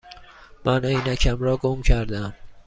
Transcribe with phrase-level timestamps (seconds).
[0.65, 2.33] من عینکم را گم کرده ام.